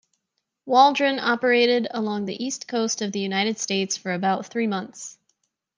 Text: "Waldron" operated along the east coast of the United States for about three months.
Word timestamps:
"Waldron" 0.65 1.19
operated 1.19 1.87
along 1.91 2.25
the 2.25 2.43
east 2.43 2.67
coast 2.67 3.03
of 3.03 3.11
the 3.11 3.19
United 3.19 3.59
States 3.59 3.97
for 3.97 4.11
about 4.13 4.47
three 4.47 4.65
months. 4.65 5.19